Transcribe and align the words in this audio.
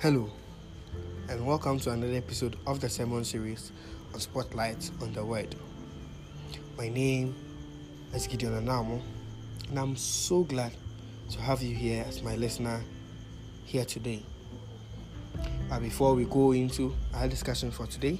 Hello, 0.00 0.30
and 1.28 1.46
welcome 1.46 1.78
to 1.80 1.90
another 1.90 2.14
episode 2.14 2.56
of 2.66 2.80
the 2.80 2.88
sermon 2.88 3.22
series 3.22 3.70
on 4.14 4.20
Spotlight 4.20 4.90
on 5.02 5.12
the 5.12 5.22
Word. 5.22 5.54
My 6.78 6.88
name 6.88 7.34
is 8.14 8.26
Gideon 8.26 8.54
Anamo, 8.54 9.02
and 9.68 9.78
I'm 9.78 9.96
so 9.96 10.42
glad 10.44 10.72
to 11.32 11.40
have 11.42 11.60
you 11.60 11.74
here 11.74 12.02
as 12.08 12.22
my 12.22 12.34
listener 12.36 12.82
here 13.66 13.84
today. 13.84 14.22
But 15.68 15.80
before 15.80 16.14
we 16.14 16.24
go 16.24 16.52
into 16.52 16.96
our 17.12 17.28
discussion 17.28 17.70
for 17.70 17.84
today, 17.84 18.18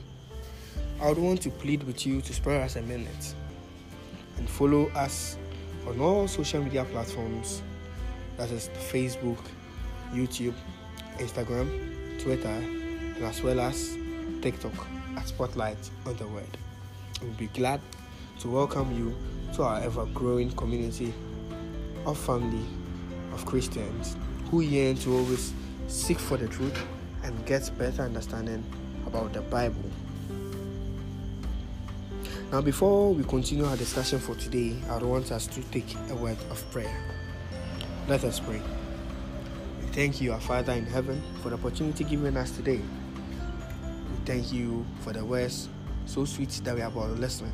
I 1.01 1.09
would 1.09 1.17
want 1.17 1.41
to 1.41 1.51
plead 1.51 1.85
with 1.85 2.05
you 2.05 2.21
to 2.21 2.33
spare 2.35 2.61
us 2.61 2.77
a 2.77 2.83
minute 2.83 3.35
and 4.37 4.47
follow 4.51 4.91
us 4.91 5.39
on 5.89 5.99
all 5.99 6.29
social 6.29 6.63
media 6.63 6.85
platforms 6.85 7.63
that 8.37 8.51
is 8.51 8.69
Facebook, 8.91 9.43
YouTube, 10.13 10.53
Instagram, 11.19 12.21
Twitter, 12.21 12.49
and 12.49 13.25
as 13.25 13.43
well 13.43 13.61
as 13.61 13.97
TikTok 14.41 14.87
at 15.17 15.29
Spotlight 15.29 15.79
on 16.07 16.17
the 16.17 16.27
Word. 16.27 16.57
We'll 17.23 17.33
be 17.33 17.49
glad 17.49 17.81
to 18.41 18.49
welcome 18.49 18.97
you 18.97 19.15
to 19.55 19.63
our 19.65 19.81
ever 19.81 20.07
growing 20.07 20.51
community 20.53 21.13
of 22.07 22.19
family 22.19 22.65
of 23.33 23.45
Christians 23.45 24.17
who 24.51 24.61
yearn 24.61 24.97
to 24.97 25.17
always 25.17 25.53
seek 25.89 26.19
for 26.19 26.37
the 26.37 26.49
truth 26.49 26.87
and 27.23 27.47
get 27.47 27.71
better 27.79 28.03
understanding 28.03 28.65
about 29.07 29.33
the 29.33 29.43
Bible. 29.43 29.91
Now, 32.51 32.61
before 32.61 33.15
we 33.15 33.23
continue 33.25 33.65
our 33.65 33.77
discussion 33.77 34.19
for 34.19 34.35
today, 34.35 34.77
I 34.89 34.99
want 34.99 35.31
us 35.31 35.47
to 35.49 35.63
take 35.71 35.95
a 36.11 36.17
word 36.17 36.39
of 36.51 36.69
prayer. 36.73 36.97
Let 38.09 38.25
us 38.25 38.41
pray. 38.41 38.61
Thank 40.01 40.23
you, 40.23 40.33
our 40.33 40.41
Father 40.41 40.73
in 40.73 40.87
heaven, 40.87 41.23
for 41.43 41.51
the 41.51 41.57
opportunity 41.57 42.05
given 42.05 42.35
us 42.39 42.53
today. 42.53 42.81
We 42.81 44.17
thank 44.25 44.51
you 44.51 44.87
for 45.01 45.13
the 45.13 45.23
words 45.23 45.69
so 46.07 46.25
sweet 46.25 46.49
that 46.65 46.75
we 46.75 46.81
are 46.81 46.89
about 46.89 47.11
listening. 47.19 47.53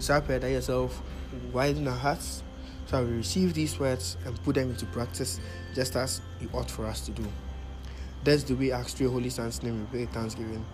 So 0.00 0.16
I 0.16 0.18
pray 0.18 0.38
that 0.38 0.50
yourself 0.50 1.00
widen 1.52 1.86
our 1.86 1.96
hearts 1.96 2.42
so 2.86 3.04
we 3.04 3.12
receive 3.12 3.54
these 3.54 3.78
words 3.78 4.16
and 4.24 4.42
put 4.42 4.56
them 4.56 4.70
into 4.70 4.86
practice 4.86 5.38
just 5.72 5.94
as 5.94 6.20
you 6.40 6.50
ought 6.52 6.68
for 6.68 6.84
us 6.84 7.02
to 7.02 7.12
do. 7.12 7.24
That's 8.24 8.42
the 8.42 8.54
way 8.54 8.72
ask 8.72 8.96
through 8.96 9.06
your 9.06 9.12
Holy 9.12 9.30
Son's 9.30 9.62
name 9.62 9.78
we 9.78 9.86
pray 9.86 10.12
thanksgiving. 10.12 10.66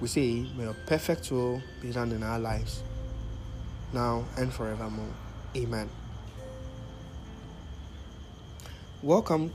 We 0.00 0.06
say, 0.06 0.46
May 0.56 0.62
your 0.62 0.76
perfect 0.86 1.32
will 1.32 1.60
be 1.82 1.90
done 1.90 2.12
in 2.12 2.22
our 2.22 2.38
lives, 2.38 2.84
now 3.92 4.24
and 4.36 4.52
forevermore. 4.52 5.12
Amen. 5.56 5.90
Welcome 9.02 9.52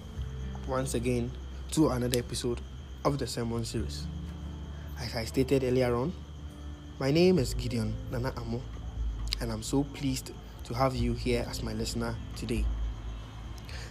once 0.68 0.94
again 0.94 1.30
to 1.72 1.90
another 1.90 2.20
episode 2.20 2.62
of 3.04 3.18
the 3.18 3.28
Sermon 3.28 3.66
Series. 3.66 4.06
As 5.00 5.14
I 5.14 5.26
stated 5.26 5.64
earlier 5.64 5.94
on, 5.94 6.14
my 7.00 7.12
name 7.12 7.38
is 7.38 7.54
Gideon 7.54 7.94
Nana 8.12 8.32
Amo, 8.38 8.62
and 9.42 9.52
I'm 9.52 9.62
so 9.62 9.84
pleased 9.84 10.32
to 10.64 10.74
have 10.74 10.96
you 10.96 11.14
here 11.14 11.46
as 11.50 11.62
my 11.62 11.74
listener 11.74 12.16
today. 12.38 12.64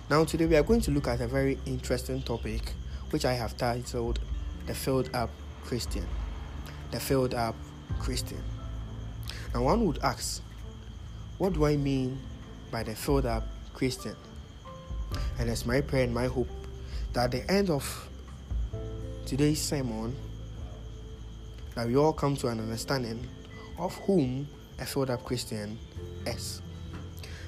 Now, 0.08 0.24
today 0.24 0.46
we 0.46 0.56
are 0.56 0.62
going 0.62 0.80
to 0.82 0.90
look 0.90 1.08
at 1.08 1.20
a 1.20 1.26
very 1.26 1.58
interesting 1.66 2.22
topic 2.22 2.72
which 3.10 3.26
I 3.26 3.34
have 3.34 3.56
titled 3.56 4.20
The 4.66 4.74
Filled 4.74 5.10
Up 5.14 5.30
Christian. 5.64 6.06
The 6.90 7.00
Filled 7.00 7.34
Up 7.34 7.54
Christian. 7.98 8.42
Now, 9.52 9.64
one 9.64 9.84
would 9.86 9.98
ask, 10.02 10.42
what 11.36 11.52
do 11.52 11.66
I 11.66 11.76
mean 11.76 12.18
by 12.70 12.82
the 12.82 12.94
filled 12.94 13.26
up 13.26 13.46
Christian? 13.74 14.16
And 15.38 15.50
it's 15.50 15.66
my 15.66 15.82
prayer 15.82 16.04
and 16.04 16.14
my 16.14 16.26
hope 16.26 16.48
that 17.12 17.24
at 17.24 17.30
the 17.30 17.50
end 17.50 17.70
of 17.70 18.08
today's 19.26 19.60
sermon, 19.60 20.16
that 21.74 21.86
we 21.86 21.96
all 21.96 22.12
come 22.12 22.36
to 22.36 22.48
an 22.48 22.60
understanding 22.60 23.26
of 23.78 23.94
whom 23.98 24.46
a 24.78 24.84
filled 24.84 25.10
up 25.10 25.24
Christian 25.24 25.78
is. 26.26 26.62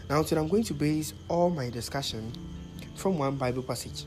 Now, 0.08 0.22
today 0.22 0.40
I'm 0.40 0.48
going 0.48 0.64
to 0.64 0.74
base 0.74 1.14
all 1.28 1.50
my 1.50 1.70
discussion 1.70 2.32
from 2.94 3.18
one 3.18 3.36
Bible 3.36 3.62
passage. 3.62 4.04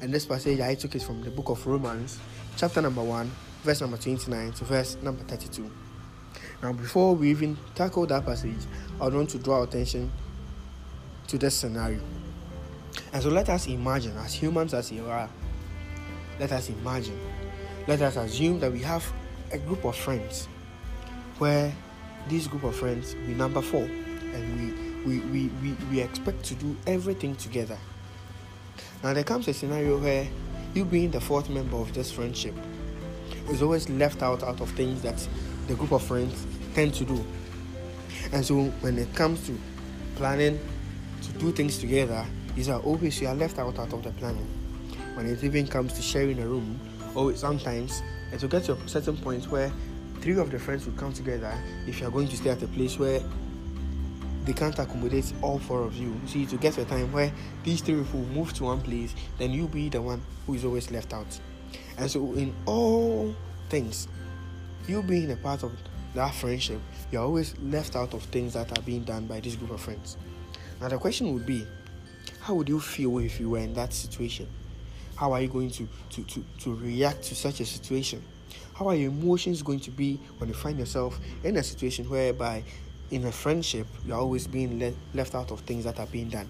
And 0.00 0.12
this 0.12 0.26
passage 0.26 0.60
I 0.60 0.74
took 0.74 0.94
it 0.94 1.02
from 1.02 1.22
the 1.22 1.30
book 1.30 1.48
of 1.48 1.66
Romans, 1.66 2.18
chapter 2.56 2.80
number 2.80 3.02
1, 3.02 3.30
verse 3.62 3.80
number 3.80 3.96
29 3.96 4.52
to 4.52 4.64
verse 4.64 4.96
number 5.02 5.22
32. 5.24 5.70
Now, 6.62 6.72
before 6.72 7.14
we 7.14 7.30
even 7.30 7.56
tackle 7.74 8.06
that 8.06 8.24
passage, 8.24 8.64
I 9.00 9.08
want 9.08 9.30
to 9.30 9.38
draw 9.38 9.62
attention 9.62 10.10
to 11.28 11.38
this 11.38 11.54
scenario. 11.54 12.00
And 13.14 13.22
so 13.22 13.28
let 13.28 13.48
us 13.48 13.68
imagine, 13.68 14.16
as 14.18 14.34
humans 14.34 14.74
as 14.74 14.90
you 14.90 15.06
are, 15.06 15.30
let 16.40 16.50
us 16.50 16.68
imagine, 16.68 17.18
let 17.86 18.02
us 18.02 18.16
assume 18.16 18.58
that 18.58 18.72
we 18.72 18.80
have 18.80 19.10
a 19.52 19.58
group 19.58 19.84
of 19.84 19.94
friends 19.94 20.48
where 21.38 21.72
this 22.28 22.48
group 22.48 22.64
of 22.64 22.74
friends 22.74 23.14
we 23.26 23.34
number 23.34 23.62
four 23.62 23.82
and 23.84 24.60
we 24.60 24.84
we, 25.04 25.20
we, 25.26 25.48
we, 25.62 25.72
we 25.90 26.00
expect 26.00 26.42
to 26.44 26.54
do 26.54 26.76
everything 26.86 27.36
together. 27.36 27.78
Now 29.02 29.12
there 29.12 29.22
comes 29.22 29.46
a 29.46 29.54
scenario 29.54 29.98
where 29.98 30.26
you 30.74 30.84
being 30.84 31.10
the 31.10 31.20
fourth 31.20 31.48
member 31.48 31.76
of 31.76 31.92
this 31.94 32.10
friendship 32.10 32.54
is 33.48 33.62
always 33.62 33.88
left 33.88 34.22
out 34.22 34.42
out 34.42 34.60
of 34.60 34.70
things 34.70 35.02
that 35.02 35.24
the 35.68 35.74
group 35.74 35.92
of 35.92 36.02
friends 36.02 36.46
tend 36.74 36.94
to 36.94 37.04
do. 37.04 37.24
And 38.32 38.44
so 38.44 38.64
when 38.80 38.98
it 38.98 39.14
comes 39.14 39.46
to 39.46 39.56
planning 40.16 40.58
to 41.22 41.32
do 41.34 41.52
things 41.52 41.78
together, 41.78 42.26
these 42.54 42.68
are 42.68 42.80
always 42.80 43.20
you 43.20 43.28
are 43.28 43.34
left 43.34 43.58
out 43.58 43.78
out 43.78 43.92
of 43.92 44.02
the 44.02 44.10
planning. 44.12 44.46
When 45.14 45.26
it 45.26 45.42
even 45.42 45.66
comes 45.66 45.92
to 45.94 46.02
sharing 46.02 46.38
a 46.40 46.46
room, 46.46 46.78
or 47.14 47.34
sometimes 47.34 48.02
it 48.32 48.40
will 48.42 48.48
get 48.48 48.64
to 48.64 48.72
a 48.72 48.88
certain 48.88 49.16
point 49.16 49.50
where 49.50 49.72
three 50.20 50.38
of 50.38 50.50
the 50.50 50.58
friends 50.58 50.86
will 50.86 50.94
come 50.94 51.12
together 51.12 51.52
if 51.86 52.00
you 52.00 52.06
are 52.06 52.10
going 52.10 52.28
to 52.28 52.36
stay 52.36 52.50
at 52.50 52.62
a 52.62 52.68
place 52.68 52.98
where 52.98 53.20
they 54.44 54.52
can't 54.52 54.78
accommodate 54.78 55.32
all 55.42 55.58
four 55.58 55.82
of 55.82 55.94
you. 55.96 56.08
You 56.22 56.28
see, 56.28 56.46
to 56.46 56.56
get 56.56 56.74
to 56.74 56.82
a 56.82 56.84
time 56.84 57.12
where 57.12 57.32
these 57.62 57.80
three 57.80 58.02
people 58.02 58.20
move 58.20 58.52
to 58.54 58.64
one 58.64 58.80
place, 58.80 59.14
then 59.38 59.52
you'll 59.52 59.68
be 59.68 59.88
the 59.88 60.02
one 60.02 60.22
who 60.46 60.54
is 60.54 60.64
always 60.64 60.90
left 60.90 61.12
out. 61.12 61.38
And 61.96 62.10
so, 62.10 62.34
in 62.34 62.54
all 62.66 63.34
things, 63.68 64.08
you 64.86 65.02
being 65.02 65.30
a 65.30 65.36
part 65.36 65.62
of 65.62 65.72
that 66.14 66.34
friendship, 66.34 66.80
you're 67.10 67.22
always 67.22 67.56
left 67.58 67.96
out 67.96 68.14
of 68.14 68.22
things 68.24 68.52
that 68.52 68.76
are 68.76 68.82
being 68.82 69.02
done 69.04 69.26
by 69.26 69.40
this 69.40 69.56
group 69.56 69.70
of 69.70 69.80
friends. 69.80 70.16
Now, 70.80 70.88
the 70.88 70.98
question 70.98 71.32
would 71.32 71.46
be 71.46 71.66
how 72.44 72.52
would 72.52 72.68
you 72.68 72.78
feel 72.78 73.18
if 73.20 73.40
you 73.40 73.48
were 73.48 73.58
in 73.58 73.72
that 73.72 73.90
situation? 73.94 74.46
How 75.16 75.32
are 75.32 75.40
you 75.40 75.48
going 75.48 75.70
to, 75.70 75.88
to, 76.10 76.22
to, 76.24 76.44
to 76.60 76.74
react 76.74 77.22
to 77.24 77.34
such 77.34 77.60
a 77.60 77.64
situation? 77.64 78.22
How 78.74 78.88
are 78.88 78.94
your 78.94 79.10
emotions 79.10 79.62
going 79.62 79.80
to 79.80 79.90
be 79.90 80.20
when 80.36 80.50
you 80.50 80.54
find 80.54 80.78
yourself 80.78 81.18
in 81.42 81.56
a 81.56 81.62
situation 81.62 82.06
whereby 82.06 82.62
in 83.10 83.24
a 83.24 83.32
friendship 83.32 83.86
you're 84.04 84.18
always 84.18 84.46
being 84.46 84.78
le- 84.78 84.92
left 85.14 85.34
out 85.34 85.52
of 85.52 85.60
things 85.60 85.84
that 85.84 85.98
are 85.98 86.06
being 86.06 86.28
done? 86.28 86.46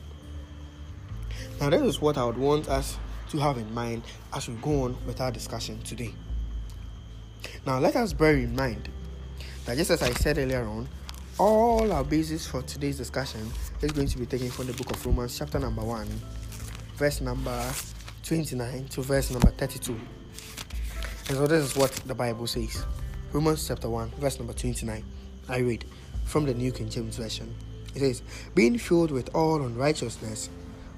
Now, 1.60 1.70
that 1.70 1.82
is 1.82 2.00
what 2.00 2.18
I 2.18 2.24
would 2.24 2.38
want 2.38 2.68
us 2.68 2.98
to 3.28 3.38
have 3.38 3.56
in 3.56 3.72
mind 3.72 4.02
as 4.32 4.48
we 4.48 4.56
go 4.56 4.82
on 4.82 4.96
with 5.06 5.20
our 5.20 5.30
discussion 5.30 5.80
today. 5.82 6.12
Now, 7.64 7.78
let 7.78 7.94
us 7.94 8.12
bear 8.12 8.34
in 8.34 8.56
mind 8.56 8.88
that 9.66 9.76
just 9.76 9.92
as 9.92 10.02
I 10.02 10.10
said 10.10 10.38
earlier 10.38 10.64
on, 10.64 10.88
all 11.38 11.92
our 11.92 12.04
basis 12.04 12.46
for 12.46 12.62
today's 12.62 12.96
discussion 12.96 13.40
is 13.82 13.90
going 13.90 14.06
to 14.06 14.18
be 14.18 14.26
taken 14.26 14.50
from 14.50 14.66
the 14.68 14.72
book 14.74 14.90
of 14.90 15.04
Romans, 15.04 15.36
chapter 15.36 15.58
number 15.58 15.82
1, 15.82 16.06
verse 16.94 17.20
number 17.20 17.72
29 18.22 18.86
to 18.88 19.02
verse 19.02 19.30
number 19.30 19.50
32. 19.50 19.92
And 21.28 21.36
so, 21.36 21.46
this 21.46 21.64
is 21.64 21.76
what 21.76 21.90
the 22.06 22.14
Bible 22.14 22.46
says 22.46 22.84
Romans 23.32 23.66
chapter 23.66 23.88
1, 23.88 24.10
verse 24.18 24.38
number 24.38 24.52
29. 24.52 25.04
I 25.48 25.58
read 25.58 25.84
from 26.24 26.44
the 26.44 26.54
New 26.54 26.70
King 26.70 26.88
James 26.88 27.16
Version. 27.16 27.52
It 27.94 28.00
says, 28.00 28.22
Being 28.54 28.78
filled 28.78 29.10
with 29.10 29.34
all 29.34 29.62
unrighteousness, 29.62 30.50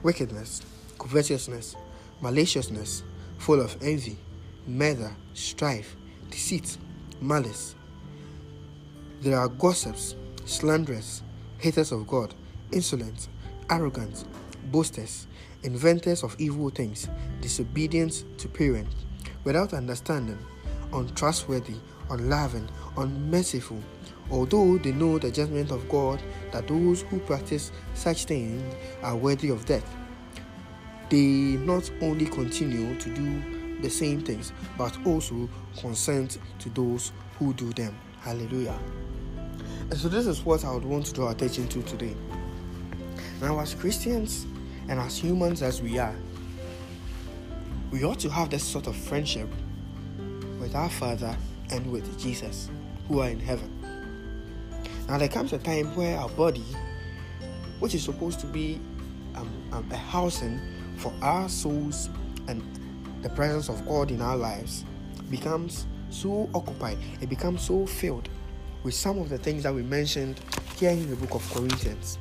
wickedness, 0.03 0.63
covetousness, 0.99 1.77
maliciousness, 2.21 3.03
full 3.39 3.61
of 3.61 3.77
envy, 3.83 4.19
murder, 4.67 5.15
strife, 5.33 5.97
deceit, 6.31 6.77
malice. 7.21 7.75
There 9.21 9.39
are 9.39 9.49
gossips, 9.49 10.15
slanderers, 10.47 11.23
haters 11.59 11.93
of 11.93 12.07
God, 12.07 12.35
insolent, 12.73 13.29
arrogant, 13.69 14.25
boasters, 14.71 15.27
inventors 15.65 16.23
of 16.23 16.37
evil 16.39 16.71
things, 16.71 17.09
disobedient 17.41 18.25
to 18.39 18.49
parents, 18.49 18.95
without 19.45 19.75
understanding, 19.75 20.39
untrustworthy, 20.93 21.75
unloving, 22.11 22.69
unmerciful. 22.97 23.83
Although 24.31 24.79
they 24.79 24.93
know 24.93 25.19
the 25.19 25.31
judgment 25.31 25.71
of 25.71 25.89
God 25.89 26.23
that 26.53 26.67
those 26.67 27.03
who 27.03 27.19
practice 27.21 27.71
such 27.95 28.25
things 28.25 28.75
are 29.03 29.17
worthy 29.17 29.51
of 29.51 29.67
death, 29.67 29.89
they 31.11 31.59
not 31.59 31.91
only 32.01 32.27
continue 32.27 32.97
to 32.99 33.15
do 33.15 33.81
the 33.81 33.91
same 33.91 34.21
things 34.21 34.53
but 34.79 34.97
also 35.07 35.49
consent 35.79 36.39
to 36.59 36.71
those 36.71 37.13
who 37.39 37.53
do 37.55 37.73
them. 37.75 37.97
Hallelujah. 38.21 38.79
And 39.89 39.97
so, 39.97 40.09
this 40.09 40.27
is 40.27 40.45
what 40.45 40.65
I 40.65 40.73
would 40.73 40.85
want 40.85 41.07
to 41.07 41.13
draw 41.13 41.31
attention 41.31 41.69
to 41.69 41.83
today. 41.85 42.17
Now, 43.41 43.61
as 43.61 43.73
Christians 43.73 44.45
and 44.89 44.99
as 44.99 45.17
humans 45.17 45.63
as 45.63 45.81
we 45.81 45.97
are, 45.99 46.17
we 47.93 48.03
ought 48.03 48.19
to 48.21 48.29
have 48.29 48.51
this 48.51 48.65
sort 48.65 48.89
of 48.89 48.97
friendship 48.97 49.49
with 50.59 50.75
our 50.75 50.91
Father 50.91 51.37
and 51.71 51.89
with 51.93 52.19
Jesus 52.19 52.69
who 53.07 53.21
are 53.21 53.29
in 53.29 53.39
heaven. 53.39 53.71
Now, 55.09 55.19
there 55.19 55.29
comes 55.29 55.53
a 55.53 55.59
time 55.59 55.95
where 55.95 56.19
our 56.19 56.31
body, 56.31 56.65
which 57.79 57.95
is 57.95 58.03
supposed 58.03 58.41
to 58.41 58.47
be 58.47 58.81
um, 59.37 59.49
um, 59.71 59.89
a 59.93 59.97
housing 59.97 60.61
for 60.97 61.13
our 61.23 61.49
souls 61.49 62.11
and 62.49 62.61
the 63.23 63.29
presence 63.29 63.69
of 63.69 63.87
God 63.87 64.11
in 64.11 64.21
our 64.21 64.37
lives, 64.37 64.85
becomes 65.31 65.87
so 66.11 66.51
occupied, 66.55 66.99
it 67.21 67.29
becomes 67.29 67.63
so 67.63 67.87
filled 67.87 68.29
with 68.87 68.95
some 68.95 69.19
of 69.19 69.29
the 69.29 69.37
things 69.37 69.65
that 69.65 69.75
we 69.75 69.83
mentioned 69.83 70.39
here 70.77 70.91
in 70.91 71.11
the 71.11 71.17
book 71.17 71.35
of 71.35 71.53
Corinthians. 71.53 72.19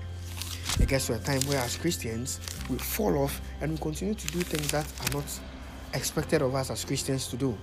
It 0.79 0.89
gets 0.89 1.05
to 1.07 1.13
a 1.13 1.19
time 1.19 1.39
where, 1.41 1.59
as 1.59 1.77
Christians, 1.77 2.39
we 2.71 2.79
fall 2.79 3.19
off 3.19 3.39
and 3.61 3.73
we 3.73 3.77
continue 3.77 4.15
to 4.15 4.27
do 4.29 4.39
things 4.39 4.71
that 4.71 4.91
are 5.01 5.13
not 5.13 5.39
expected 5.93 6.41
of 6.41 6.55
us 6.55 6.71
as 6.71 6.83
Christians 6.83 7.27
to 7.27 7.37
do. 7.37 7.55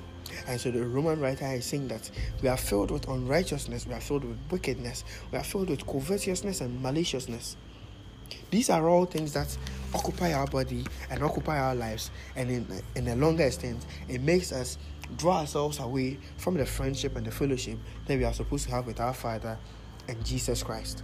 And 0.46 0.60
so 0.60 0.70
the 0.70 0.86
Roman 0.86 1.18
writer 1.18 1.46
is 1.46 1.66
saying 1.66 1.88
that 1.88 2.08
we 2.42 2.48
are 2.48 2.56
filled 2.56 2.92
with 2.92 3.08
unrighteousness, 3.08 3.88
we 3.88 3.92
are 3.92 4.00
filled 4.00 4.22
with 4.22 4.38
wickedness, 4.52 5.02
we 5.32 5.38
are 5.38 5.44
filled 5.44 5.70
with 5.70 5.84
covetousness 5.84 6.60
and 6.60 6.80
maliciousness. 6.80 7.56
These 8.52 8.70
are 8.70 8.88
all 8.88 9.06
things 9.06 9.32
that 9.32 9.58
occupy 9.94 10.32
our 10.32 10.46
body 10.46 10.86
and 11.10 11.24
occupy 11.24 11.58
our 11.58 11.74
lives, 11.74 12.12
and 12.36 12.48
in, 12.48 12.82
in 12.94 13.08
a 13.08 13.16
longer 13.16 13.42
extent, 13.42 13.84
it 14.08 14.20
makes 14.20 14.52
us 14.52 14.78
draw 15.16 15.40
ourselves 15.40 15.78
away 15.78 16.18
from 16.36 16.56
the 16.56 16.66
friendship 16.66 17.16
and 17.16 17.26
the 17.26 17.30
fellowship 17.30 17.78
that 18.06 18.18
we 18.18 18.24
are 18.24 18.32
supposed 18.32 18.64
to 18.64 18.70
have 18.70 18.86
with 18.86 19.00
our 19.00 19.14
Father 19.14 19.58
and 20.08 20.24
Jesus 20.24 20.62
Christ. 20.62 21.02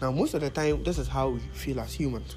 Now, 0.00 0.10
most 0.10 0.34
of 0.34 0.40
the 0.40 0.50
time, 0.50 0.82
this 0.82 0.98
is 0.98 1.08
how 1.08 1.30
we 1.30 1.40
feel 1.52 1.80
as 1.80 1.92
humans. 1.92 2.36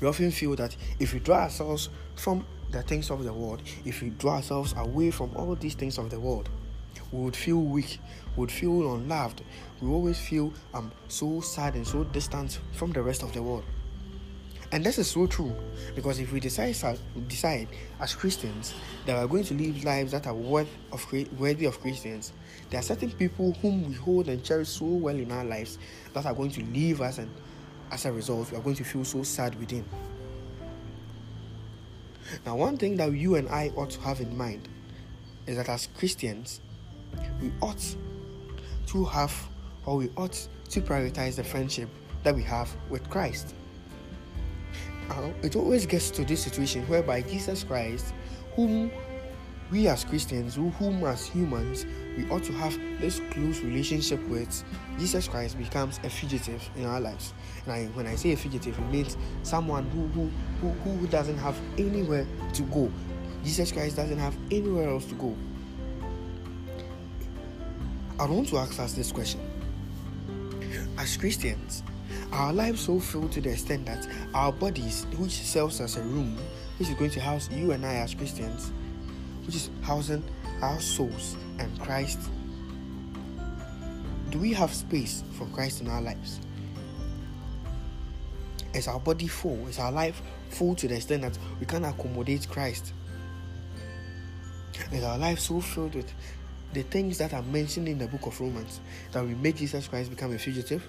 We 0.00 0.08
often 0.08 0.30
feel 0.30 0.56
that 0.56 0.76
if 0.98 1.14
we 1.14 1.20
draw 1.20 1.42
ourselves 1.42 1.88
from 2.16 2.44
the 2.70 2.82
things 2.82 3.10
of 3.10 3.24
the 3.24 3.32
world, 3.32 3.62
if 3.84 4.02
we 4.02 4.10
draw 4.10 4.36
ourselves 4.36 4.74
away 4.76 5.10
from 5.10 5.34
all 5.36 5.54
these 5.54 5.74
things 5.74 5.98
of 5.98 6.10
the 6.10 6.18
world, 6.18 6.48
we 7.12 7.20
would 7.20 7.36
feel 7.36 7.60
weak, 7.60 7.98
we 8.36 8.40
would 8.40 8.52
feel 8.52 8.94
unloved, 8.94 9.42
we 9.80 9.88
always 9.88 10.18
feel 10.18 10.52
um, 10.72 10.90
so 11.08 11.40
sad 11.40 11.74
and 11.74 11.86
so 11.86 12.04
distant 12.04 12.58
from 12.72 12.90
the 12.92 13.02
rest 13.02 13.22
of 13.22 13.32
the 13.32 13.42
world. 13.42 13.64
And 14.72 14.84
this 14.84 14.98
is 14.98 15.10
so 15.10 15.26
true 15.26 15.54
because 15.94 16.18
if 16.18 16.32
we 16.32 16.40
decide 16.40 16.76
decide 17.28 17.68
as 18.00 18.14
Christians 18.14 18.74
that 19.06 19.16
we're 19.16 19.28
going 19.28 19.44
to 19.44 19.54
live 19.54 19.84
lives 19.84 20.12
that 20.12 20.26
are 20.26 20.34
worth 20.34 20.68
of 20.92 21.06
worthy 21.38 21.66
of 21.66 21.80
Christians, 21.80 22.32
there 22.70 22.80
are 22.80 22.82
certain 22.82 23.10
people 23.10 23.52
whom 23.62 23.88
we 23.88 23.94
hold 23.94 24.28
and 24.28 24.42
cherish 24.42 24.68
so 24.68 24.86
well 24.86 25.16
in 25.16 25.30
our 25.30 25.44
lives 25.44 25.78
that 26.12 26.26
are 26.26 26.34
going 26.34 26.50
to 26.50 26.62
leave 26.64 27.00
us, 27.00 27.18
and 27.18 27.30
as 27.90 28.04
a 28.06 28.12
result, 28.12 28.50
we 28.50 28.56
are 28.56 28.62
going 28.62 28.76
to 28.76 28.84
feel 28.84 29.04
so 29.04 29.22
sad 29.22 29.58
within. 29.60 29.84
Now, 32.44 32.56
one 32.56 32.76
thing 32.76 32.96
that 32.96 33.12
you 33.12 33.36
and 33.36 33.48
I 33.48 33.70
ought 33.76 33.90
to 33.90 34.00
have 34.00 34.20
in 34.20 34.36
mind 34.36 34.68
is 35.46 35.56
that 35.56 35.68
as 35.68 35.88
Christians, 35.96 36.60
we 37.40 37.52
ought 37.60 37.94
to 38.86 39.04
have 39.04 39.34
or 39.86 39.98
we 39.98 40.10
ought 40.16 40.48
to 40.70 40.80
prioritize 40.80 41.36
the 41.36 41.44
friendship 41.44 41.88
that 42.22 42.34
we 42.34 42.42
have 42.42 42.74
with 42.88 43.08
Christ. 43.10 43.54
Uh, 45.10 45.30
it 45.42 45.56
always 45.56 45.86
gets 45.86 46.10
to 46.10 46.24
this 46.24 46.42
situation 46.42 46.86
whereby 46.88 47.22
Jesus 47.22 47.64
Christ, 47.64 48.14
whom 48.54 48.90
we 49.70 49.88
as 49.88 50.04
Christians, 50.04 50.54
whom 50.54 51.04
as 51.04 51.26
humans, 51.26 51.86
we 52.16 52.28
ought 52.30 52.44
to 52.44 52.52
have 52.52 52.78
this 53.00 53.20
close 53.30 53.60
relationship 53.60 54.22
with, 54.28 54.64
Jesus 54.98 55.26
Christ 55.26 55.58
becomes 55.58 55.98
a 56.04 56.10
fugitive 56.10 56.62
in 56.76 56.84
our 56.86 57.00
lives. 57.00 57.34
And 57.64 57.72
I, 57.72 57.84
when 57.86 58.06
I 58.06 58.14
say 58.14 58.32
a 58.32 58.36
fugitive, 58.36 58.78
it 58.78 58.90
means 58.90 59.16
someone 59.42 59.84
who, 59.90 60.06
who, 60.08 60.30
who, 60.60 60.68
who 60.90 61.06
doesn't 61.08 61.38
have 61.38 61.58
anywhere 61.78 62.26
to 62.52 62.62
go. 62.64 62.90
Jesus 63.42 63.72
Christ 63.72 63.96
doesn't 63.96 64.18
have 64.18 64.36
anywhere 64.50 64.88
else 64.88 65.06
to 65.06 65.14
go. 65.14 65.36
I 68.18 68.26
want 68.26 68.48
to 68.48 68.58
ask 68.58 68.78
us 68.78 68.92
this 68.92 69.10
question. 69.10 69.40
As 70.96 71.16
Christians, 71.16 71.82
our 72.32 72.52
lives 72.52 72.80
so 72.80 72.98
filled 72.98 73.32
to 73.32 73.40
the 73.40 73.50
extent 73.50 73.86
that 73.86 74.06
our 74.34 74.52
bodies, 74.52 75.06
which 75.18 75.32
serves 75.32 75.80
as 75.80 75.96
a 75.96 76.02
room, 76.02 76.36
which 76.78 76.88
is 76.88 76.94
going 76.94 77.10
to 77.10 77.20
house 77.20 77.50
you 77.50 77.72
and 77.72 77.84
I 77.84 77.94
as 77.94 78.14
Christians, 78.14 78.72
which 79.46 79.56
is 79.56 79.70
housing 79.82 80.24
our 80.62 80.80
souls 80.80 81.36
and 81.58 81.80
Christ. 81.80 82.18
Do 84.30 84.38
we 84.38 84.52
have 84.52 84.72
space 84.72 85.22
for 85.32 85.46
Christ 85.46 85.80
in 85.80 85.88
our 85.88 86.02
lives? 86.02 86.40
Is 88.74 88.88
our 88.88 88.98
body 88.98 89.28
full? 89.28 89.68
Is 89.68 89.78
our 89.78 89.92
life 89.92 90.20
full 90.48 90.74
to 90.74 90.88
the 90.88 90.96
extent 90.96 91.22
that 91.22 91.38
we 91.60 91.66
can 91.66 91.84
accommodate 91.84 92.48
Christ? 92.48 92.92
Is 94.92 95.04
our 95.04 95.18
life 95.18 95.38
so 95.38 95.60
filled 95.60 95.94
with 95.94 96.12
the 96.72 96.82
things 96.82 97.18
that 97.18 97.32
are 97.32 97.42
mentioned 97.42 97.88
in 97.88 97.98
the 97.98 98.08
book 98.08 98.26
of 98.26 98.40
Romans 98.40 98.80
that 99.12 99.24
we 99.24 99.34
make 99.34 99.56
Jesus 99.56 99.86
Christ 99.86 100.10
become 100.10 100.34
a 100.34 100.38
fugitive? 100.38 100.88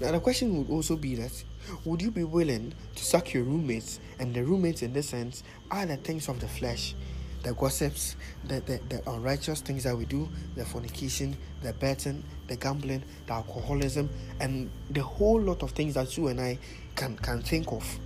Now, 0.00 0.12
the 0.12 0.20
question 0.20 0.56
would 0.56 0.70
also 0.70 0.96
be 0.96 1.14
that 1.16 1.44
would 1.84 2.00
you 2.00 2.10
be 2.10 2.24
willing 2.24 2.72
to 2.94 3.04
sack 3.04 3.34
your 3.34 3.44
roommates? 3.44 4.00
And 4.18 4.34
the 4.34 4.42
roommates, 4.42 4.80
in 4.82 4.94
this 4.94 5.10
sense, 5.10 5.42
are 5.70 5.84
the 5.84 5.98
things 5.98 6.28
of 6.28 6.40
the 6.40 6.48
flesh, 6.48 6.94
the 7.42 7.52
gossips, 7.52 8.16
the, 8.44 8.60
the, 8.60 8.80
the 8.88 9.10
unrighteous 9.10 9.60
things 9.60 9.84
that 9.84 9.94
we 9.94 10.06
do, 10.06 10.26
the 10.56 10.64
fornication, 10.64 11.36
the 11.62 11.74
betting, 11.74 12.24
the 12.48 12.56
gambling, 12.56 13.02
the 13.26 13.34
alcoholism, 13.34 14.08
and 14.40 14.70
the 14.88 15.02
whole 15.02 15.38
lot 15.38 15.62
of 15.62 15.72
things 15.72 15.94
that 15.94 16.16
you 16.16 16.28
and 16.28 16.40
I 16.40 16.58
can, 16.96 17.16
can 17.18 17.42
think 17.42 17.70
of. 17.70 17.98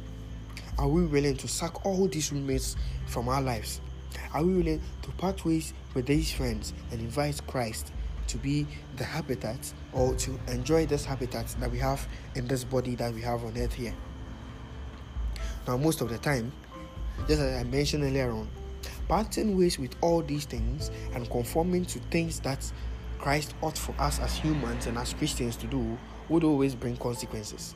Are 0.79 0.89
we 0.89 1.07
willing 1.07 1.37
to 1.37 1.47
sack 1.47 1.87
all 1.87 2.09
these 2.09 2.33
roommates 2.33 2.75
from 3.07 3.29
our 3.29 3.41
lives? 3.41 3.81
Are 4.33 4.43
we 4.43 4.57
willing 4.57 4.83
to 5.03 5.11
part 5.13 5.45
ways 5.45 5.73
with 5.95 6.07
these 6.07 6.33
friends 6.33 6.75
and 6.91 7.01
invite 7.01 7.41
Christ 7.47 7.93
to 8.29 8.39
be 8.39 8.67
the 8.97 9.05
habitat 9.05 9.73
or 9.93 10.15
to 10.17 10.39
enjoy 10.49 10.87
this 10.87 11.05
habitat 11.05 11.47
that 11.61 11.71
we 11.71 11.79
have 11.79 12.07
in 12.35 12.47
this 12.47 12.65
body 12.65 12.95
that 12.97 13.13
we 13.13 13.21
have 13.23 13.45
on 13.45 13.57
earth 13.59 13.75
here. 13.75 13.95
Now, 15.67 15.77
most 15.77 16.01
of 16.01 16.11
the 16.11 16.19
time, 16.19 16.53
just 17.29 17.41
as 17.41 17.61
I 17.61 17.65
mentioned 17.65 18.05
earlier 18.05 18.31
on, 18.31 18.49
parting 19.09 19.57
ways 19.59 19.79
with 19.79 19.95
all 20.01 20.23
these 20.23 20.45
things 20.45 20.91
and 21.15 21.31
conforming 21.31 21.85
to 21.87 21.99
things 22.11 22.41
that 22.41 22.71
Christ 23.19 23.55
ought 23.63 23.79
for 23.79 23.95
us 23.99 24.19
as 24.19 24.37
humans 24.37 24.87
and 24.87 24.99
as 24.99 25.15
Christians 25.15 25.57
to 25.57 25.67
do 25.67 25.99
would 26.29 26.45
always 26.45 26.75
bring 26.75 26.97
consequences. 26.97 27.75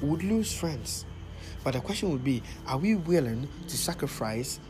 We 0.00 0.08
would 0.08 0.22
lose 0.22 0.52
friends. 0.52 1.04
But 1.64 1.74
the 1.74 1.80
question 1.80 2.10
would 2.10 2.22
be 2.22 2.42
are 2.66 2.78
we 2.78 2.94
willing 2.94 3.48
to 3.68 3.76
sacrifice 3.76 4.60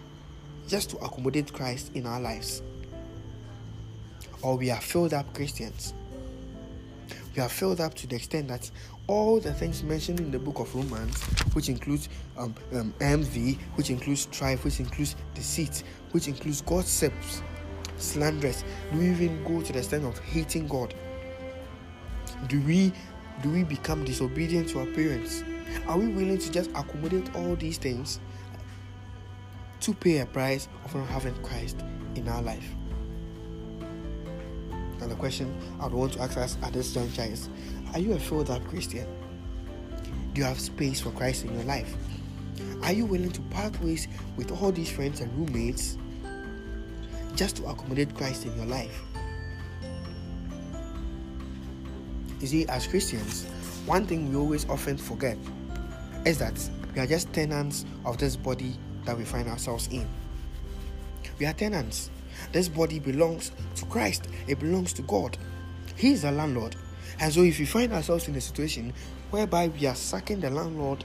just 0.69 0.91
to 0.91 0.97
accommodate 0.99 1.53
Christ 1.53 1.91
in 1.95 2.07
our 2.07 2.21
lives? 2.21 2.63
Or 4.45 4.57
we 4.57 4.71
are 4.71 4.81
filled 4.81 5.15
up 5.15 5.33
Christians. 5.35 5.95
We 7.35 7.43
are 7.43 7.49
filled 7.49 7.81
up 7.81 7.95
to 7.95 8.07
the 8.07 8.17
extent 8.17 8.49
that 8.49 8.71
all 9.07 9.41
the 9.41 9.53
things 9.53 9.83
mentioned 9.83 10.21
in 10.21 10.31
the 10.31 10.39
book 10.39 10.61
of 10.61 10.73
Romans, 10.75 11.21
which 11.55 11.69
includes 11.69 12.09
um, 12.39 12.55
um, 12.75 12.95
envy, 13.01 13.59
which 13.75 13.91
includes 13.91 14.21
strife, 14.21 14.65
which 14.65 14.79
includes 14.81 15.17
deceit, 15.35 15.83
which 16.13 16.29
includes 16.29 16.61
gossips, 16.61 17.43
slanderous, 17.97 18.65
do 18.93 18.99
we 18.99 19.11
even 19.11 19.43
go 19.45 19.63
to 19.63 19.73
the 19.73 19.79
extent 19.79 20.05
of 20.05 20.19
hating 20.21 20.69
God? 20.69 20.95
Do 22.47 22.61
we 22.63 22.93
do 23.43 23.51
we 23.51 23.65
become 23.65 24.05
disobedient 24.05 24.69
to 24.69 24.81
our 24.81 24.87
parents? 24.87 25.43
Are 25.89 25.99
we 25.99 26.07
willing 26.07 26.39
to 26.39 26.53
just 26.53 26.71
accommodate 26.71 27.35
all 27.35 27.57
these 27.57 27.79
things 27.79 28.21
to 29.81 29.93
pay 29.93 30.19
a 30.19 30.27
price 30.27 30.69
of 30.85 30.95
not 30.95 31.09
having 31.09 31.35
Christ 31.43 31.83
in 32.15 32.29
our 32.29 32.43
life? 32.43 32.65
And 35.05 35.13
the 35.13 35.17
question 35.17 35.55
I 35.81 35.85
would 35.85 35.93
want 35.93 36.15
to 36.15 36.23
ask 36.23 36.39
us 36.39 36.57
at 36.63 36.73
this 36.73 36.95
juncture 36.95 37.25
is 37.25 37.51
Are 37.93 37.99
you 37.99 38.15
a 38.15 38.19
filled 38.19 38.49
up 38.49 38.65
Christian? 38.65 39.07
Do 40.33 40.41
you 40.41 40.47
have 40.47 40.59
space 40.59 40.99
for 40.99 41.11
Christ 41.11 41.45
in 41.45 41.53
your 41.53 41.65
life? 41.65 41.95
Are 42.83 42.93
you 42.93 43.05
willing 43.05 43.31
to 43.33 43.43
part 43.43 43.79
ways 43.83 44.09
with 44.39 44.51
all 44.51 44.73
these 44.73 44.91
friends 44.91 45.21
and 45.21 45.31
roommates 45.37 45.99
just 47.37 47.57
to 47.57 47.67
accommodate 47.67 48.15
Christ 48.15 48.47
in 48.47 48.57
your 48.57 48.65
life? 48.65 49.03
You 52.41 52.47
see, 52.47 52.67
as 52.69 52.87
Christians, 52.87 53.45
one 53.85 54.07
thing 54.07 54.31
we 54.31 54.37
always 54.37 54.67
often 54.71 54.97
forget 54.97 55.37
is 56.25 56.39
that 56.39 56.59
we 56.95 57.03
are 57.03 57.07
just 57.07 57.31
tenants 57.35 57.85
of 58.07 58.17
this 58.17 58.37
body 58.37 58.75
that 59.05 59.19
we 59.19 59.25
find 59.27 59.49
ourselves 59.49 59.87
in. 59.89 60.09
We 61.39 61.45
are 61.45 61.53
tenants. 61.53 62.11
This 62.53 62.69
body 62.69 62.99
belongs 62.99 63.53
to 63.77 63.85
Christ, 63.87 64.29
it 64.47 64.59
belongs 64.59 64.93
to 64.95 65.03
God. 65.03 65.37
He 65.97 66.13
is 66.13 66.23
the 66.23 66.33
landlord. 66.33 66.77
And 67.21 67.33
so, 67.33 67.43
if 67.43 67.59
we 67.59 67.67
find 67.67 67.93
ourselves 67.93 68.29
in 68.29 68.35
a 68.35 68.41
situation 68.41 68.93
whereby 69.31 69.69
we 69.69 69.87
are 69.87 69.95
sacking 69.95 70.41
the 70.41 70.51
landlord 70.51 71.05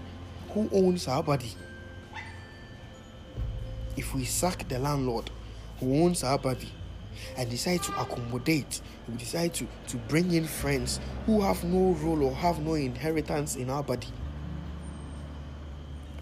who 0.52 0.70
owns 0.72 1.08
our 1.08 1.22
body, 1.22 1.54
if 3.96 4.16
we 4.16 4.26
sack 4.26 4.68
the 4.70 4.80
landlord 4.80 5.30
who 5.80 6.04
owns 6.04 6.24
our 6.24 6.38
body 6.38 6.70
and 7.38 7.50
decide 7.50 7.84
to 7.84 8.02
accommodate, 8.02 8.82
we 9.08 9.18
decide 9.18 9.54
to, 9.54 9.68
to 9.88 9.98
bring 9.98 10.32
in 10.34 10.46
friends 10.46 11.00
who 11.26 11.42
have 11.42 11.64
no 11.64 11.94
role 11.96 12.24
or 12.24 12.34
have 12.34 12.60
no 12.60 12.74
inheritance 12.74 13.56
in 13.56 13.70
our 13.70 13.84
body, 13.84 14.08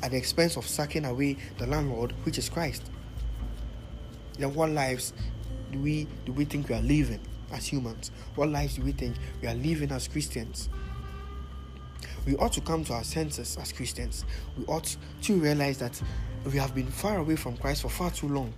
at 0.04 0.12
the 0.12 0.18
expense 0.18 0.58
of 0.58 0.68
sucking 0.68 1.06
away 1.06 1.38
the 1.58 1.68
landlord, 1.68 2.14
which 2.24 2.38
is 2.38 2.50
Christ. 2.50 2.84
Then 4.38 4.54
what 4.54 4.70
lives 4.70 5.14
do 5.72 5.80
we 5.80 6.08
do 6.26 6.32
we 6.32 6.46
think 6.46 6.70
we 6.70 6.76
are 6.76 6.82
living 6.82 7.20
as 7.52 7.66
humans? 7.66 8.12
What 8.36 8.50
lives 8.50 8.76
do 8.76 8.84
we 8.84 8.92
think 8.92 9.16
we 9.42 9.48
are 9.48 9.56
living 9.56 9.92
as 9.92 10.08
Christians? 10.08 10.70
We 12.26 12.36
ought 12.36 12.54
to 12.54 12.62
come 12.62 12.84
to 12.86 12.94
our 12.94 13.04
senses 13.04 13.58
as 13.60 13.72
Christians. 13.72 14.26
We 14.58 14.66
ought 14.66 14.96
to 15.24 15.34
realize 15.34 15.78
that 15.80 16.00
we 16.46 16.58
have 16.58 16.76
been 16.76 16.88
far 16.88 17.18
away 17.20 17.38
from 17.38 17.58
Christ 17.58 17.82
for 17.84 17.90
far 17.90 18.12
too 18.12 18.28
long. 18.28 18.54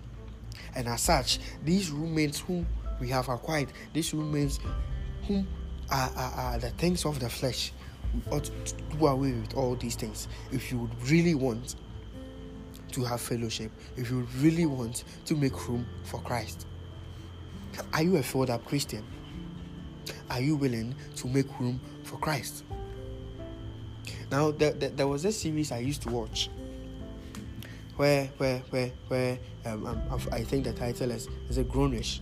And 0.75 0.87
as 0.87 1.01
such, 1.01 1.39
these 1.63 1.91
roommates 1.91 2.39
whom 2.39 2.67
we 2.99 3.09
have 3.09 3.29
acquired, 3.29 3.71
these 3.93 4.13
roommates 4.13 4.59
whom 5.27 5.47
are, 5.91 6.11
are, 6.15 6.31
are 6.33 6.59
the 6.59 6.71
things 6.71 7.05
of 7.05 7.19
the 7.19 7.29
flesh, 7.29 7.71
we 8.13 8.31
ought 8.31 8.45
to 8.45 8.73
do 8.97 9.05
away 9.05 9.33
with 9.33 9.55
all 9.55 9.75
these 9.75 9.95
things 9.95 10.27
if 10.51 10.71
you 10.71 10.79
would 10.79 11.09
really 11.09 11.35
want 11.35 11.75
to 12.91 13.03
have 13.03 13.21
fellowship, 13.21 13.71
if 13.97 14.09
you 14.09 14.27
really 14.37 14.65
want 14.65 15.03
to 15.25 15.35
make 15.35 15.67
room 15.67 15.85
for 16.03 16.19
Christ. 16.21 16.65
Are 17.93 18.03
you 18.03 18.17
a 18.17 18.23
filled 18.23 18.49
up 18.49 18.65
Christian? 18.65 19.05
Are 20.29 20.41
you 20.41 20.55
willing 20.55 20.95
to 21.15 21.27
make 21.27 21.47
room 21.59 21.79
for 22.03 22.17
Christ? 22.17 22.63
Now, 24.31 24.51
there, 24.51 24.73
there, 24.73 24.89
there 24.89 25.07
was 25.07 25.25
a 25.25 25.31
series 25.31 25.71
I 25.71 25.79
used 25.79 26.01
to 26.03 26.09
watch 26.09 26.49
where, 27.95 28.27
where, 28.37 28.59
where, 28.69 28.91
where 29.07 29.39
um, 29.65 29.85
um, 29.85 30.21
I 30.31 30.43
think 30.43 30.63
the 30.63 30.73
title 30.73 31.11
is, 31.11 31.27
is 31.49 31.57
a 31.57 31.63
grownish. 31.63 32.19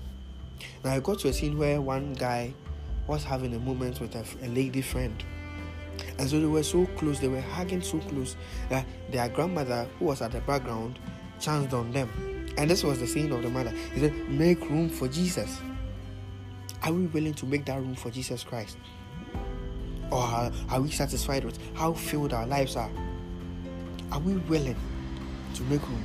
Now, 0.84 0.94
I 0.94 1.00
got 1.00 1.20
to 1.20 1.28
a 1.28 1.34
scene 1.34 1.58
where 1.58 1.82
one 1.82 2.14
guy 2.14 2.54
was 3.06 3.24
having 3.24 3.54
a 3.54 3.60
moment 3.60 4.00
with 4.00 4.16
a, 4.16 4.26
a 4.46 4.48
lady 4.50 4.82
friend. 4.82 5.24
And 6.20 6.30
so 6.30 6.40
they 6.40 6.48
were 6.48 6.64
so 6.64 6.86
close, 6.98 7.20
they 7.20 7.28
were 7.28 7.42
hugging 7.42 7.82
so 7.82 8.00
close 8.00 8.36
that 8.70 8.86
their 9.12 9.30
grandmother, 9.30 9.88
who 10.00 10.06
was 10.06 10.22
at 10.22 10.32
the 10.32 10.42
background, 10.42 11.00
chanced 11.40 11.74
on 11.74 11.92
them. 11.92 12.10
And 12.58 12.70
this 12.70 12.84
was 12.84 13.00
the 13.00 13.08
saying 13.08 13.32
of 13.32 13.44
the 13.44 13.50
mother. 13.50 13.72
He 13.94 14.00
said, 14.00 14.14
Make 14.30 14.62
room 14.62 14.90
for 14.90 15.08
Jesus. 15.08 15.62
Are 16.84 16.92
we 16.92 17.06
willing 17.08 17.34
to 17.36 17.46
make 17.46 17.66
that 17.66 17.80
room 17.80 17.96
for 17.96 18.10
Jesus 18.10 18.44
Christ? 18.44 18.78
Or 20.12 20.22
are, 20.70 20.82
we 20.82 20.90
satisfied 20.90 21.44
with 21.44 21.60
how 21.76 21.94
filled 21.94 22.34
our 22.34 22.48
lives 22.48 22.76
are? 22.76 22.90
Are 24.12 24.20
we 24.20 24.38
willing 24.38 24.78
to 25.56 25.64
make 25.64 25.82
room 25.88 26.04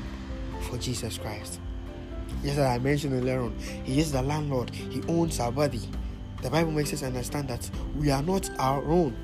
for 0.62 0.76
Jesus 0.76 1.18
Christ? 1.18 1.60
Yes, 2.42 2.58
as 2.58 2.66
I 2.66 2.78
mentioned 2.78 3.14
earlier 3.14 3.40
on, 3.40 3.56
He 3.84 4.00
is 4.00 4.10
the 4.12 4.22
landlord, 4.22 4.70
He 4.70 5.02
owns 5.08 5.38
our 5.38 5.52
body. 5.52 5.88
The 6.42 6.50
Bible 6.50 6.72
makes 6.72 6.92
us 6.92 7.04
understand 7.04 7.48
that 7.48 7.70
we 7.94 8.10
are 8.10 8.22
not 8.22 8.50
our 8.58 8.84
own. 8.84 9.16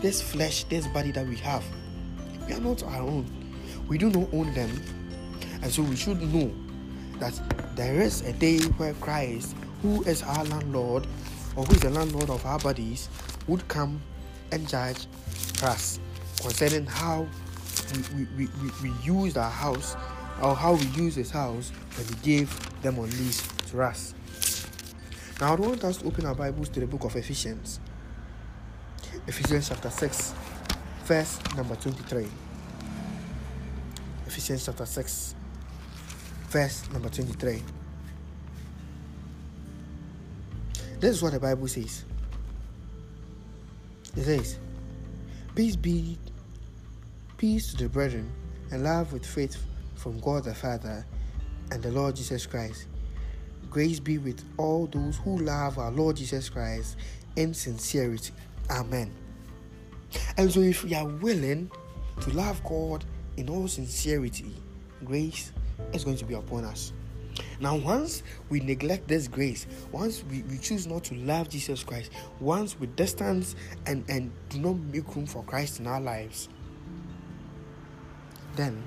This 0.00 0.22
flesh, 0.22 0.64
this 0.64 0.86
body 0.86 1.10
that 1.12 1.26
we 1.26 1.36
have, 1.36 1.62
we 2.46 2.54
are 2.54 2.60
not 2.60 2.82
our 2.82 3.02
own. 3.02 3.26
We 3.86 3.98
do 3.98 4.08
not 4.08 4.32
own 4.32 4.54
them. 4.54 4.70
And 5.62 5.70
so 5.70 5.82
we 5.82 5.94
should 5.94 6.22
know 6.22 6.50
that 7.18 7.38
there 7.76 8.00
is 8.00 8.22
a 8.22 8.32
day 8.32 8.60
where 8.78 8.94
Christ, 8.94 9.54
who 9.82 10.02
is 10.04 10.22
our 10.22 10.44
landlord, 10.44 11.06
or 11.54 11.64
who 11.64 11.74
is 11.74 11.80
the 11.80 11.90
landlord 11.90 12.30
of 12.30 12.44
our 12.46 12.58
bodies, 12.58 13.10
would 13.46 13.66
come 13.68 14.00
and 14.52 14.66
judge 14.66 15.06
us 15.62 16.00
concerning 16.40 16.86
how 16.86 17.28
we, 18.14 18.24
we, 18.36 18.48
we, 18.62 18.70
we 18.82 18.96
used 19.04 19.36
our 19.36 19.50
house 19.50 19.96
or 20.40 20.54
how 20.54 20.74
we 20.74 20.86
use 20.86 21.14
his 21.14 21.30
house 21.30 21.72
when 21.96 22.06
he 22.06 22.14
gave 22.22 22.82
them 22.82 22.98
on 22.98 23.10
lease 23.10 23.46
to 23.70 23.82
us. 23.82 24.14
Now, 25.40 25.52
I 25.52 25.60
want 25.60 25.84
us 25.84 25.98
to 25.98 26.06
open 26.06 26.24
our 26.24 26.34
Bibles 26.34 26.70
to 26.70 26.80
the 26.80 26.86
book 26.86 27.04
of 27.04 27.16
Ephesians. 27.16 27.80
Ephesians 29.26 29.68
chapter 29.68 29.90
6, 29.90 30.34
verse 31.04 31.38
number 31.56 31.76
23. 31.76 32.26
Ephesians 34.26 34.64
chapter 34.64 34.86
6, 34.86 35.34
verse 36.48 36.90
number 36.92 37.08
23. 37.08 37.62
This 40.98 41.16
is 41.16 41.22
what 41.22 41.32
the 41.32 41.40
Bible 41.40 41.68
says. 41.68 42.04
It 44.16 44.24
says, 44.24 44.58
Peace 45.54 45.76
be, 45.76 46.18
peace 47.36 47.70
to 47.72 47.76
the 47.76 47.88
brethren, 47.88 48.30
and 48.70 48.84
love 48.84 49.12
with 49.12 49.24
faith 49.24 49.56
from 49.96 50.18
God 50.20 50.44
the 50.44 50.54
Father 50.54 51.06
and 51.70 51.82
the 51.82 51.90
Lord 51.90 52.16
Jesus 52.16 52.46
Christ. 52.46 52.86
Grace 53.68 54.00
be 54.00 54.18
with 54.18 54.42
all 54.56 54.86
those 54.86 55.16
who 55.18 55.38
love 55.38 55.78
our 55.78 55.92
Lord 55.92 56.16
Jesus 56.16 56.48
Christ 56.48 56.96
in 57.36 57.54
sincerity. 57.54 58.32
Amen. 58.70 59.12
And 60.36 60.50
so, 60.50 60.60
if 60.60 60.84
we 60.84 60.94
are 60.94 61.06
willing 61.06 61.70
to 62.20 62.30
love 62.30 62.62
God 62.64 63.04
in 63.36 63.48
all 63.48 63.68
sincerity, 63.68 64.54
grace 65.04 65.52
is 65.92 66.04
going 66.04 66.16
to 66.16 66.24
be 66.24 66.34
upon 66.34 66.64
us. 66.64 66.92
Now, 67.60 67.76
once 67.76 68.22
we 68.48 68.60
neglect 68.60 69.08
this 69.08 69.28
grace, 69.28 69.66
once 69.92 70.24
we, 70.30 70.42
we 70.42 70.58
choose 70.58 70.86
not 70.86 71.04
to 71.04 71.14
love 71.14 71.48
Jesus 71.48 71.84
Christ, 71.84 72.10
once 72.38 72.78
we 72.78 72.86
distance 72.88 73.54
and, 73.86 74.04
and 74.08 74.30
do 74.48 74.58
not 74.58 74.76
make 74.76 75.14
room 75.14 75.26
for 75.26 75.42
Christ 75.44 75.80
in 75.80 75.86
our 75.86 76.00
lives, 76.00 76.48
then 78.56 78.82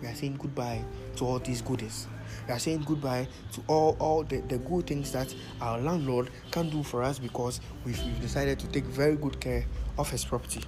we 0.00 0.08
are 0.08 0.14
saying 0.14 0.36
goodbye 0.38 0.82
to 1.16 1.26
all 1.26 1.38
these 1.38 1.62
goodies. 1.62 2.06
We 2.46 2.54
are 2.54 2.58
saying 2.58 2.84
goodbye 2.86 3.28
to 3.52 3.62
all, 3.66 3.96
all 3.98 4.22
the, 4.22 4.40
the 4.40 4.58
good 4.58 4.86
things 4.86 5.12
that 5.12 5.34
our 5.60 5.78
landlord 5.78 6.30
can 6.50 6.70
do 6.70 6.82
for 6.82 7.02
us 7.02 7.18
because 7.18 7.60
we've, 7.84 8.02
we've 8.02 8.20
decided 8.20 8.58
to 8.60 8.66
take 8.68 8.84
very 8.84 9.16
good 9.16 9.40
care 9.40 9.64
of 9.98 10.10
his 10.10 10.24
property. 10.24 10.62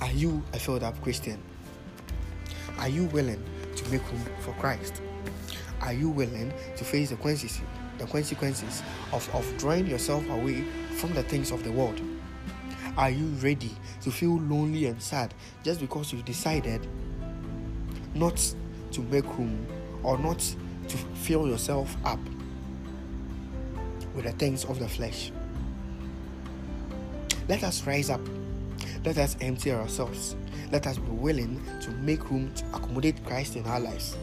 Are 0.00 0.12
you 0.12 0.42
a 0.52 0.58
filled 0.58 0.82
up 0.82 1.00
Christian? 1.02 1.42
Are 2.78 2.88
you 2.88 3.04
willing 3.06 3.42
to 3.76 3.90
make 3.90 4.06
room 4.10 4.24
for 4.40 4.52
Christ? 4.54 5.00
Are 5.80 5.92
you 5.92 6.08
willing 6.08 6.52
to 6.76 6.84
face 6.84 7.10
the 7.10 7.16
consequences, 7.16 7.60
the 7.98 8.06
consequences 8.06 8.82
of, 9.12 9.28
of 9.34 9.58
drawing 9.58 9.86
yourself 9.86 10.28
away 10.30 10.64
from 10.96 11.12
the 11.14 11.22
things 11.22 11.50
of 11.50 11.64
the 11.64 11.72
world? 11.72 12.00
Are 12.96 13.10
you 13.10 13.26
ready 13.42 13.70
to 14.02 14.10
feel 14.10 14.38
lonely 14.38 14.86
and 14.86 15.00
sad 15.02 15.34
just 15.62 15.80
because 15.80 16.12
you've 16.12 16.24
decided 16.24 16.86
not 18.14 18.54
to 18.92 19.00
make 19.02 19.26
room 19.36 19.66
or 20.02 20.16
not 20.18 20.38
to 20.38 20.96
fill 20.96 21.48
yourself 21.48 21.96
up 22.04 22.20
with 24.14 24.24
the 24.24 24.32
things 24.32 24.64
of 24.64 24.78
the 24.78 24.88
flesh? 24.88 25.32
Let 27.48 27.64
us 27.64 27.86
rise 27.86 28.10
up. 28.10 28.20
Let 29.04 29.18
us 29.18 29.36
empty 29.40 29.72
ourselves 29.72 30.36
let 30.74 30.88
us 30.88 30.98
be 30.98 31.10
willing 31.10 31.62
to 31.82 31.90
make 31.92 32.30
room 32.30 32.52
to 32.54 32.64
accommodate 32.74 33.24
Christ 33.24 33.54
in 33.54 33.64
our 33.64 33.78
lives. 33.78 34.16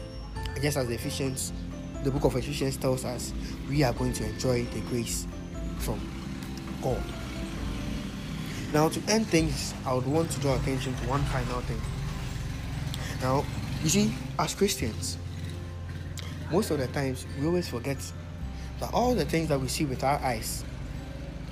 And 0.54 0.62
just 0.62 0.76
as 0.76 0.90
Ephesians, 0.90 1.50
the 2.04 2.10
book 2.10 2.24
of 2.24 2.36
Ephesians 2.36 2.76
tells 2.76 3.06
us, 3.06 3.32
we 3.70 3.82
are 3.84 3.94
going 3.94 4.12
to 4.12 4.24
enjoy 4.26 4.64
the 4.64 4.80
grace 4.80 5.26
from 5.78 5.98
God. 6.82 7.02
Now, 8.72 8.88
to 8.88 9.02
end 9.06 9.26
things, 9.26 9.74
I 9.84 9.92
would 9.92 10.06
want 10.06 10.30
to 10.30 10.40
draw 10.40 10.54
attention 10.56 10.94
to 10.94 11.08
one 11.08 11.22
final 11.24 11.60
thing. 11.62 11.80
Now, 13.20 13.44
you 13.82 13.90
see, 13.90 14.14
as 14.38 14.54
Christians, 14.54 15.18
most 16.50 16.70
of 16.70 16.78
the 16.78 16.86
times 16.86 17.26
we 17.38 17.46
always 17.46 17.68
forget 17.68 17.98
that 18.80 18.92
all 18.94 19.14
the 19.14 19.26
things 19.26 19.48
that 19.48 19.60
we 19.60 19.68
see 19.68 19.84
with 19.84 20.02
our 20.02 20.18
eyes, 20.20 20.64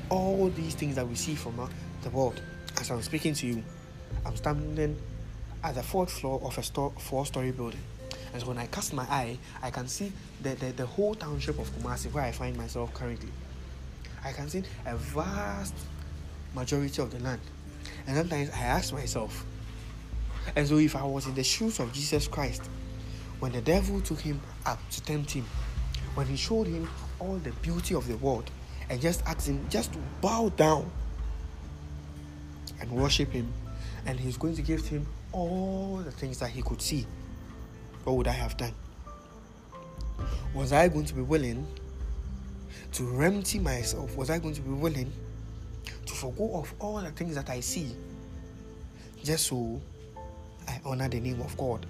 all 0.09 0.49
these 0.49 0.75
things 0.75 0.97
that 0.97 1.07
we 1.07 1.15
see 1.15 1.35
from 1.35 1.61
uh, 1.61 1.69
the 2.03 2.11
world, 2.11 2.41
as 2.81 2.91
I'm 2.91 3.03
speaking 3.03 3.35
to 3.35 3.47
you, 3.47 3.63
I'm 4.25 4.37
standing 4.37 4.97
at 5.63 5.75
the 5.75 5.83
fourth 5.83 6.11
floor 6.11 6.41
of 6.43 6.57
a 6.57 6.63
store, 6.63 6.91
four-story 6.99 7.53
building. 7.53 7.81
And 8.33 8.41
so 8.41 8.49
when 8.49 8.57
I 8.57 8.67
cast 8.67 8.95
my 8.95 9.05
eye, 9.05 9.37
I 9.63 9.71
can 9.71 9.89
see 9.89 10.11
the, 10.43 10.55
the, 10.55 10.73
the 10.73 10.87
whole 10.87 11.15
township 11.15 11.59
of 11.59 11.69
Kumasi 11.77 12.11
where 12.13 12.25
I 12.25 12.33
find 12.33 12.57
myself 12.57 12.95
currently. 12.95 13.29
I 14.25 14.33
can 14.33 14.49
see 14.49 14.63
a 14.87 14.97
vast 14.97 15.75
majority 16.55 17.01
of 17.03 17.11
the 17.11 17.19
land. 17.21 17.41
And 18.07 18.17
sometimes 18.17 18.51
I 18.51 18.61
ask 18.61 18.93
myself, 18.93 19.45
and 20.57 20.67
so 20.67 20.79
if 20.79 20.97
I 20.97 21.05
was 21.05 21.27
in 21.27 21.35
the 21.35 21.45
shoes 21.45 21.79
of 21.81 21.93
Jesus 21.93 22.27
Christ, 22.29 22.69
when 23.39 23.53
the 23.53 23.61
devil 23.61 24.01
took 24.01 24.21
him 24.21 24.41
up 24.67 24.79
to 24.91 25.03
tempt 25.03 25.31
him, 25.31 25.47
when 26.15 26.27
he 26.27 26.37
showed 26.37 26.67
him 26.67 26.89
all 27.19 27.37
the 27.37 27.53
beauty 27.63 27.95
of 27.95 28.07
the 28.09 28.17
world, 28.17 28.51
and 28.89 29.01
just 29.01 29.23
asked 29.27 29.49
him 29.49 29.65
just 29.71 29.93
to 29.93 29.99
bow 30.21 30.49
down 30.57 30.91
and 32.81 32.91
worship 32.91 33.31
him, 33.31 33.53
and 34.07 34.19
he's 34.19 34.37
going 34.37 34.57
to 34.57 34.63
give 34.63 34.85
him 34.87 35.07
all 35.33 35.99
the 35.99 36.11
things 36.11 36.39
that 36.41 36.51
he 36.51 36.63
could 36.63 36.83
see. 36.83 37.07
What 38.05 38.17
would 38.17 38.27
I 38.27 38.33
have 38.33 38.57
done? 38.57 38.75
Was 40.55 40.73
I 40.73 40.89
going 40.89 41.05
to 41.05 41.15
be 41.15 41.23
willing 41.23 41.67
to 42.93 43.23
empty 43.23 43.61
myself? 43.61 44.17
Was 44.17 44.31
I 44.31 44.39
going 44.39 44.55
to 44.55 44.63
be 44.63 44.71
willing 44.71 45.13
forgo 46.21 46.59
of 46.59 46.75
all 46.81 47.01
the 47.01 47.11
things 47.13 47.35
that 47.35 47.49
I 47.49 47.61
see 47.61 47.97
just 49.25 49.47
so 49.47 49.81
I 50.69 50.79
honor 50.85 51.09
the 51.09 51.19
name 51.19 51.41
of 51.41 51.57
God? 51.57 51.87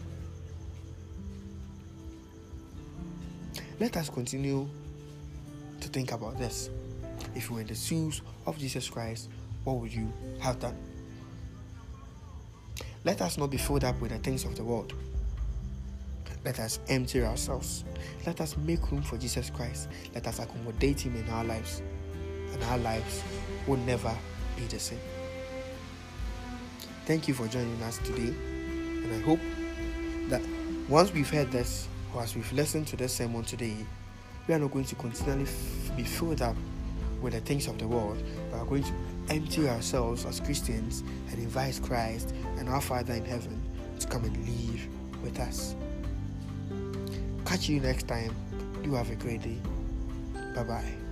Let 3.81 3.97
us 3.97 4.09
continue 4.09 4.69
to 5.81 5.89
think 5.89 6.13
about 6.13 6.39
this. 6.39 6.71
If 7.35 7.49
you 7.49 7.57
were 7.57 7.61
in 7.63 7.67
the 7.67 7.75
shoes 7.75 8.23
of 8.47 8.57
Jesus 8.57 8.89
Christ, 8.89 9.31
what 9.65 9.79
would 9.79 9.93
you 9.93 10.13
have 10.39 10.61
done? 10.61 10.77
Let 13.03 13.23
us 13.23 13.37
not 13.37 13.51
be 13.51 13.57
filled 13.57 13.85
up 13.85 14.01
with 14.01 14.13
the 14.13 14.19
things 14.19 14.45
of 14.45 14.55
the 14.55 14.63
world. 14.63 14.93
Let 16.45 16.61
us 16.61 16.79
empty 16.89 17.23
ourselves. 17.23 17.85
Let 18.27 18.41
us 18.41 18.57
make 18.59 18.91
room 18.93 19.03
for 19.03 19.19
Jesus 19.19 19.51
Christ. 19.51 19.89
Let 20.15 20.27
us 20.27 20.39
accommodate 20.39 21.01
Him 21.01 21.17
in 21.17 21.29
our 21.31 21.45
lives. 21.45 21.83
And 22.53 22.63
our 22.65 22.79
lives 22.79 23.23
will 23.67 23.79
never 23.79 24.15
be 24.57 24.65
the 24.65 24.79
same. 24.79 25.01
Thank 27.07 27.29
you 27.29 27.35
for 27.35 27.49
joining 27.49 27.83
us 27.83 27.99
today. 27.99 28.35
And 29.03 29.13
I 29.13 29.21
hope 29.21 29.41
that 30.29 30.43
once 30.89 31.13
we've 31.13 31.29
heard 31.29 31.51
this, 31.51 31.89
or 32.15 32.23
as 32.23 32.35
we've 32.35 32.53
listened 32.53 32.87
to 32.89 32.97
this 32.97 33.15
sermon 33.15 33.45
today, 33.45 33.77
we 34.47 34.55
are 34.55 34.59
not 34.59 34.73
going 34.73 34.85
to 34.87 34.95
continually 34.97 35.45
f- 35.45 35.97
be 35.97 36.05
filled 36.05 36.43
up 36.43 36.57
with 37.21 37.35
the 37.35 37.41
things 37.41 37.67
of 37.67 37.79
the 37.79 37.87
world. 37.87 38.23
We 38.53 38.59
are 38.59 38.65
going 38.65 38.83
to 38.85 38.93
empty 39.29 39.69
ourselves 39.69 40.25
as 40.25 40.41
Christians 40.41 41.03
and 41.31 41.39
invite 41.39 41.81
Christ 41.83 42.35
and 42.59 42.69
our 42.69 42.81
Father 42.81 43.15
in 43.15 43.25
heaven 43.25 43.61
to 43.99 44.07
come 44.07 44.25
and 44.25 44.37
live 44.37 44.89
with 45.23 45.39
us. 45.39 45.77
Catch 47.45 47.69
you 47.69 47.81
next 47.81 48.09
time. 48.09 48.35
Do 48.83 48.95
have 48.95 49.11
a 49.11 49.17
great 49.17 49.43
day. 49.43 49.59
Bye 50.55 50.63
bye. 50.65 51.10